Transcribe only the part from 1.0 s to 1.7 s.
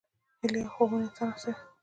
انسان هڅوي.